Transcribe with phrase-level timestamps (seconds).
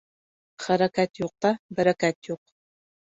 [0.67, 1.51] Хәрәкәт юҡта
[1.81, 2.43] бәрәкәт юҡ.